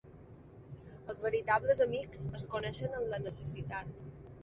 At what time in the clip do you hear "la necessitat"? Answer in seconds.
3.15-4.07